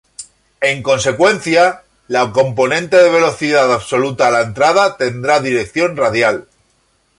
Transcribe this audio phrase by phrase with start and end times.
[0.61, 6.47] En consecuencia, la componente de velocidad absoluta a la entrada tendrá dirección radial.